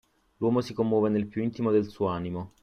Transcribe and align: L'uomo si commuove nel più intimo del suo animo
L'uomo 0.37 0.61
si 0.61 0.73
commuove 0.73 1.09
nel 1.09 1.27
più 1.27 1.43
intimo 1.43 1.69
del 1.69 1.85
suo 1.87 2.07
animo 2.07 2.53